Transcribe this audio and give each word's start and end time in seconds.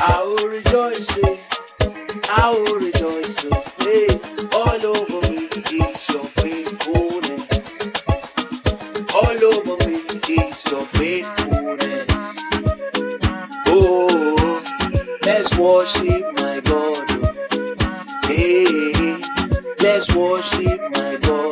I 0.00 0.22
will 0.24 0.48
rejoice. 0.48 1.18
Eh. 1.24 1.36
I 2.30 2.50
will 2.52 2.80
rejoice. 2.80 3.44
Eh. 3.44 3.62
Hey, 3.80 4.08
all 4.54 4.86
over 4.86 5.20
me 5.30 5.48
is 5.48 6.08
your 6.10 6.24
faithfulness. 6.24 7.46
All 9.14 9.44
over 9.52 9.76
me 9.84 9.96
is 10.28 10.66
your 10.70 10.86
faithfulness. 10.86 12.36
Oh, 13.66 14.62
let's 15.22 15.58
worship 15.58 16.24
my 16.36 16.60
God. 16.64 17.06
Oh. 17.10 18.28
Hey, 18.28 19.20
let's 19.80 20.14
worship 20.14 20.80
my 20.92 21.18
God. 21.22 21.47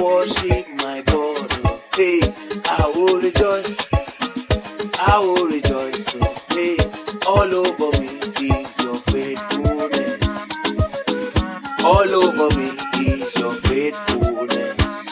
Worship 0.00 0.68
my 0.76 1.02
God. 1.06 1.52
oh. 1.64 1.82
Hey, 1.96 2.20
I 2.66 2.92
will 2.94 3.20
rejoice. 3.20 3.88
I 4.98 5.18
will 5.20 5.46
rejoice. 5.46 6.16
Oh, 6.20 6.34
hey, 6.50 6.76
all 7.26 7.54
over 7.54 7.90
me 8.00 8.08
is 8.40 8.80
your 8.82 8.98
faithfulness. 9.00 10.50
All 11.84 12.14
over 12.14 12.56
me 12.56 12.70
is 13.00 13.36
your 13.38 13.54
faithfulness. 13.54 15.08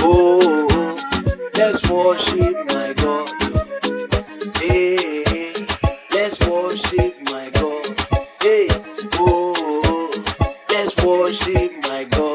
Oh, 0.00 0.96
let's 1.54 1.88
worship 1.90 2.56
my 2.68 2.94
God. 2.96 3.30
Oh, 3.42 4.52
Hey, 4.60 5.66
let's 6.12 6.40
worship 6.48 7.16
my 7.22 7.50
God. 7.54 7.86
Hey, 8.42 8.68
oh, 9.14 10.24
let's 10.70 11.02
worship 11.04 11.72
my 11.82 12.04
God. 12.10 12.29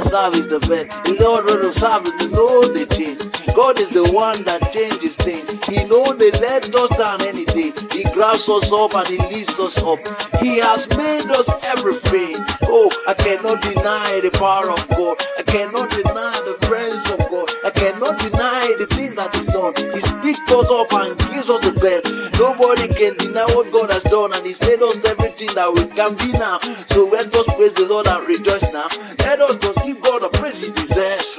The 0.00 0.08
serve 0.08 0.34
is 0.34 0.48
the 0.48 0.60
best. 0.64 0.88
The 1.04 1.12
Lord 1.20 1.44
that 1.44 1.60
I 1.60 1.72
serve 1.76 2.08
is 2.08 2.16
the 2.16 2.28
no 2.32 2.64
they 2.72 2.88
change. 2.88 3.20
God 3.52 3.78
is 3.78 3.90
the 3.90 4.08
one 4.16 4.44
that 4.48 4.72
changes 4.72 5.16
things. 5.16 5.52
He 5.68 5.84
know 5.84 6.16
they 6.16 6.30
let 6.40 6.72
us 6.72 6.90
down 6.96 7.20
any 7.28 7.44
day. 7.44 7.76
He 7.92 8.08
grabs 8.16 8.48
us 8.48 8.72
up 8.72 8.94
and 8.96 9.08
he 9.08 9.18
lifts 9.28 9.60
us 9.60 9.82
up. 9.84 10.00
He 10.40 10.56
has 10.64 10.88
made 10.96 11.28
us 11.28 11.52
everything. 11.76 12.40
Oh, 12.64 12.88
I 13.06 13.12
cannot 13.14 13.60
deny 13.60 14.24
the 14.24 14.32
power 14.40 14.72
of 14.72 14.80
God. 14.96 15.20
I 15.36 15.44
cannot 15.44 15.90
deny 15.92 16.36
the 16.48 16.56
presence 16.64 17.10
of 17.12 17.20
God. 17.28 17.50
I 17.66 17.70
cannot 17.70 18.16
deny 18.24 18.72
the 18.80 18.86
things 18.88 19.16
that 19.20 19.34
He's 19.36 19.52
done. 19.52 19.76
He 19.76 20.00
picks 20.24 20.40
us 20.48 20.68
up 20.70 20.88
and 20.96 21.12
gives 21.28 21.50
us 21.50 21.60
the 21.60 21.76
best. 21.76 22.08
Nobody 22.40 22.88
can 22.88 23.18
deny 23.20 23.44
what 23.52 23.68
God 23.72 23.90
has 23.90 24.04
done, 24.04 24.32
and 24.32 24.46
He's 24.46 24.60
made 24.62 24.80
us 24.80 24.96
everything 25.04 25.52
that 25.58 25.68
we 25.68 25.84
can 25.92 26.16
be 26.16 26.32
now. 26.38 26.56
So 26.88 27.04
let 27.10 27.28
us 27.34 27.46
praise 27.52 27.74
the 27.74 27.84
Lord 27.84 28.06
and 28.06 28.22
rejoice 28.24 28.64
now. 28.72 28.88
Let 29.18 29.40
us 29.42 29.56
just 29.60 29.84
God 30.10 30.22
the 30.22 30.38
praise 30.38 30.66
He 30.66 30.72
deserves. 30.72 31.38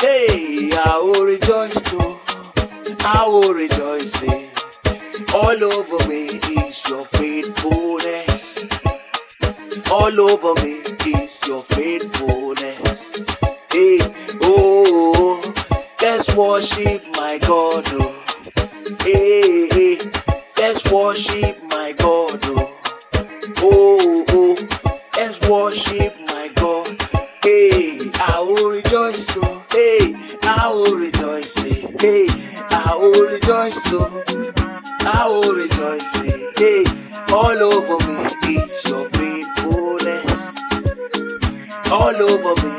Hey, 0.00 0.70
I 0.72 0.96
will 1.04 1.26
rejoice 1.26 1.82
too. 1.82 2.16
I 3.04 3.28
will 3.28 3.52
rejoice. 3.52 4.16
All 5.34 5.60
over 5.76 6.08
me 6.08 6.40
is 6.64 6.88
your 6.88 7.04
faithfulness. 7.04 8.66
All 9.90 10.20
over 10.20 10.54
me 10.62 10.74
is 11.20 11.46
your 11.46 11.62
faithfulness. 11.62 13.20
Hey, 13.70 13.98
oh, 14.40 15.52
let's 16.00 16.34
worship 16.34 17.04
my 17.14 17.38
God. 17.42 17.84
Oh. 17.88 18.24
Hey, 19.04 19.68
hey, 19.68 19.98
let's 20.56 20.90
worship 20.90 21.62
my 21.64 21.92
God. 21.98 22.05
Rejoice. 33.66 33.92
Oh. 33.92 34.24
I 35.00 35.28
will 35.28 35.54
rejoice. 35.54 36.14
eh. 36.22 36.50
Hey, 36.56 36.84
all 37.32 37.62
over 37.62 38.06
me 38.06 38.30
is 38.56 38.84
your 38.86 39.04
faithfulness. 39.10 40.58
All 41.92 42.16
over 42.16 42.54
me 42.62 42.75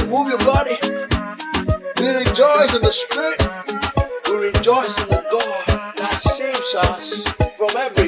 Move 0.00 0.28
your 0.30 0.38
body, 0.38 0.76
we 2.00 2.08
rejoice 2.08 2.74
in 2.74 2.82
the 2.82 2.92
spirit. 2.92 3.40
We 4.28 4.48
rejoice 4.48 4.98
in 5.02 5.08
the 5.10 5.22
God 5.30 5.96
that 5.96 6.14
saves 6.14 6.74
us 6.74 7.22
from 7.56 7.76
every 7.76 8.01